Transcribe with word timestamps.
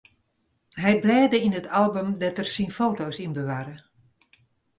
Hy 0.81 0.93
blêde 1.03 1.37
yn 1.45 1.57
it 1.59 1.67
album 1.81 2.07
dêr't 2.19 2.41
er 2.43 2.49
syn 2.55 2.71
foto's 2.77 3.17
yn 3.25 3.35
bewarre. 3.37 3.75